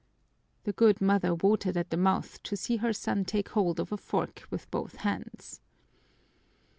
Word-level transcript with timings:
The 0.63 0.73
good 0.73 0.99
mother 0.99 1.35
watered 1.35 1.77
at 1.77 1.91
the 1.91 1.95
mouth 1.95 2.41
to 2.41 2.57
see 2.57 2.77
her 2.77 2.91
son 2.91 3.23
take 3.23 3.49
hold 3.49 3.79
of 3.79 3.91
a 3.91 3.97
fork 3.97 4.47
with 4.49 4.71
both 4.71 4.95
hands. 4.95 5.61